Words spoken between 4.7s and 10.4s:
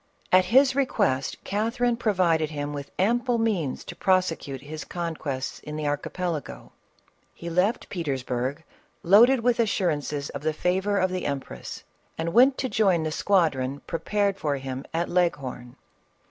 conquests in the Archipelago. He left Petersburg, loaded with assurances